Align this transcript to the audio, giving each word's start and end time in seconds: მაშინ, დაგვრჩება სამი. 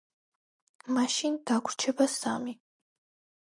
მაშინ, 0.95 1.37
დაგვრჩება 1.51 2.11
სამი. 2.17 2.59